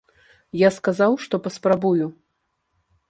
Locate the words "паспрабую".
1.49-2.05